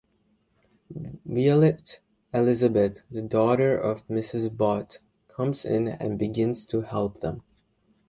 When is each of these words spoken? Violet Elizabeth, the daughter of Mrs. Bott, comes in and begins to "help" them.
Violet 1.27 1.99
Elizabeth, 2.33 3.03
the 3.11 3.21
daughter 3.21 3.77
of 3.77 4.07
Mrs. 4.07 4.57
Bott, 4.57 4.97
comes 5.27 5.63
in 5.63 5.89
and 5.89 6.17
begins 6.17 6.65
to 6.65 6.81
"help" 6.81 7.19
them. 7.19 7.43